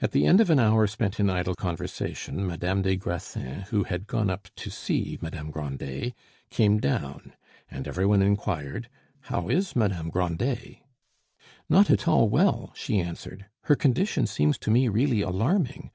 [0.00, 4.06] At the end of an hour spent in idle conversation, Madame des Grassins, who had
[4.06, 6.14] gone up to see Madame Grandet,
[6.48, 7.34] came down,
[7.70, 8.88] and every one inquired,
[9.24, 10.78] "How is Madame Grandet?"
[11.68, 15.90] "Not at all well," she answered; "her condition seems to me really alarming.